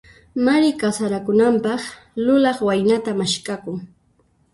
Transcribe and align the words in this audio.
Mari 0.45 0.69
kasarakunanpaq, 0.81 1.81
lulaq 2.25 2.57
waynata 2.67 3.11
maskhakun. 3.19 3.79